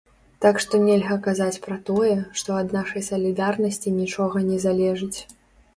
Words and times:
Так 0.43 0.55
што 0.63 0.77
нельга 0.85 1.17
казаць 1.27 1.61
пра 1.65 1.77
тое, 1.89 2.15
што 2.41 2.57
ад 2.63 2.75
нашай 2.79 3.07
салідарнасці 3.11 3.95
нічога 4.03 4.37
не 4.51 4.57
залежыць. 4.67 5.17